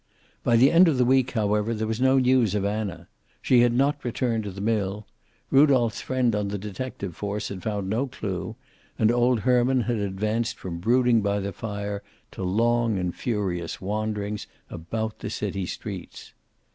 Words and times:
By 0.43 0.55
the 0.55 0.71
end 0.71 0.87
of 0.87 0.97
the 0.97 1.05
week, 1.05 1.29
however, 1.29 1.75
there 1.75 1.85
was 1.85 2.01
no 2.01 2.17
news 2.17 2.55
of 2.55 2.65
Anna. 2.65 3.07
She 3.39 3.59
had 3.59 3.71
not 3.71 4.03
returned 4.03 4.45
to 4.45 4.49
the 4.51 4.59
mill. 4.59 5.05
Rudolph's 5.51 6.01
friend 6.01 6.35
on 6.35 6.47
the 6.47 6.57
detective 6.57 7.15
force 7.15 7.49
had 7.49 7.61
found 7.61 7.87
no 7.87 8.07
clew, 8.07 8.55
and 8.97 9.11
old 9.11 9.41
Herman 9.41 9.81
had 9.81 9.97
advanced 9.97 10.57
from 10.57 10.79
brooding 10.79 11.21
by 11.21 11.39
the 11.39 11.53
fire 11.53 12.01
to 12.31 12.41
long 12.41 12.97
and 12.97 13.13
furious 13.15 13.79
wanderings 13.79 14.47
about 14.71 15.19
the 15.19 15.29
city 15.29 15.67
streets. 15.67 16.33